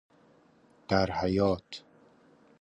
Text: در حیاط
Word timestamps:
در 0.87 1.11
حیاط 1.11 1.63